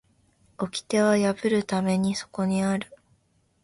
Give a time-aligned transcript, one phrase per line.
[0.57, 2.91] 掟は破るためにそこにある